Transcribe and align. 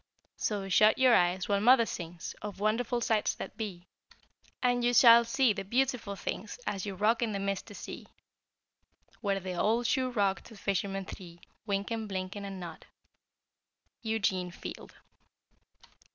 So 0.35 0.67
shut 0.67 0.97
your 0.97 1.13
eyes 1.13 1.47
while 1.47 1.59
mother 1.61 1.85
sings 1.85 2.33
Of 2.41 2.59
wonderful 2.59 3.01
sights 3.01 3.35
that 3.35 3.55
be; 3.55 3.85
And 4.59 4.83
you 4.83 4.95
shall 4.95 5.23
see 5.23 5.53
the 5.53 5.63
beautiful 5.63 6.15
things 6.15 6.57
As 6.65 6.87
you 6.87 6.95
rock 6.95 7.21
in 7.21 7.33
the 7.33 7.39
misty 7.39 7.75
sea, 7.75 8.07
Where 9.19 9.39
the 9.39 9.53
old 9.53 9.85
shoe 9.85 10.09
rocked 10.09 10.45
the 10.49 10.57
fishermen 10.57 11.05
three, 11.05 11.39
Wynken, 11.67 12.07
Blynken, 12.07 12.45
And 12.45 12.59
Nod. 12.59 12.87
Eugene 14.01 14.49
Field. 14.49 14.95